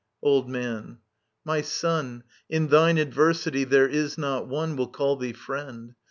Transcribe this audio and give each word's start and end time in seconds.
Old 0.23 0.49
Man. 0.49 0.97
My 1.45 1.61
son. 1.61 2.23
In 2.49 2.69
thine 2.69 2.97
adversity, 2.97 3.65
there 3.65 3.87
is 3.87 4.17
not 4.17 4.47
one 4.47 4.75
Will 4.75 4.87
call 4.87 5.15
thee 5.15 5.31
friend. 5.33 5.93